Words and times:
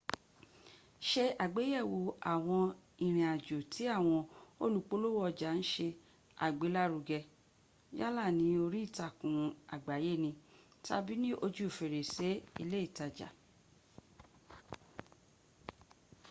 ṣe 1.09 1.23
àgbéyẹ̀wò 1.43 1.99
àwọn 2.33 2.63
ìrìnàjò 3.05 3.57
tí 3.73 3.83
awọn 3.97 4.21
olùpolówó 4.63 5.19
ọjà 5.29 5.49
ń 5.59 5.61
se 5.71 5.87
àgbélárugẹ 6.45 7.19
yálà 7.99 8.23
ní 8.37 8.47
orí 8.63 8.79
ìtàkùn 8.87 9.37
àgbáyé 9.75 10.11
ni 10.23 10.31
tàbí 10.85 11.13
ní 11.23 11.29
ojú 11.45 11.65
fèrèsè 11.77 12.29
ilé 12.61 12.79
ìtajà 12.87 13.29